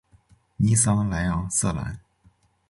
[0.57, 1.99] 尼桑莱昂瑟兰。